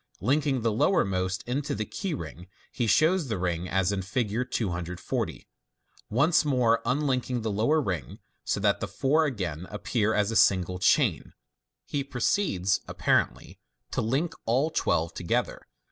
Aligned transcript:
Linking 0.19 0.61
the 0.63 0.71
lowermost 0.71 1.43
into 1.47 1.75
the 1.75 1.85
key 1.85 2.15
ring, 2.15 2.47
he 2.71 2.87
shows 2.87 3.27
the 3.27 3.37
rings 3.37 3.69
as 3.71 3.91
in 3.91 4.01
Fig. 4.01 4.35
240. 4.49 5.47
Once 6.09 6.43
more 6.43 6.81
unlinking 6.87 7.43
the 7.43 7.51
lower 7.51 7.79
ring, 7.79 8.17
so 8.43 8.59
that 8.59 8.79
the 8.79 8.87
four 8.87 9.25
again 9.25 9.67
appear 9.69 10.15
as 10.15 10.31
a 10.31 10.35
single 10.35 10.79
chain, 10.79 11.33
he 11.85 12.03
proceeds 12.03 12.81
(apparently) 12.87 13.59
to 13.91 14.01
link 14.01 14.33
all 14.47 14.71
the 14.71 14.75
twelve 14.75 15.13
together. 15.13 15.67